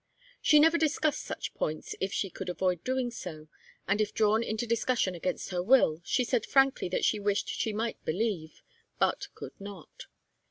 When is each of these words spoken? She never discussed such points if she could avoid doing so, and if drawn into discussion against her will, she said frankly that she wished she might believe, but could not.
She 0.41 0.59
never 0.59 0.79
discussed 0.79 1.21
such 1.21 1.53
points 1.53 1.93
if 2.01 2.11
she 2.11 2.31
could 2.31 2.49
avoid 2.49 2.83
doing 2.83 3.11
so, 3.11 3.49
and 3.87 4.01
if 4.01 4.15
drawn 4.15 4.41
into 4.41 4.65
discussion 4.65 5.13
against 5.13 5.51
her 5.51 5.61
will, 5.61 6.01
she 6.03 6.23
said 6.23 6.43
frankly 6.43 6.89
that 6.89 7.05
she 7.05 7.19
wished 7.19 7.49
she 7.49 7.71
might 7.71 8.03
believe, 8.03 8.63
but 8.97 9.27
could 9.35 9.53
not. 9.61 10.07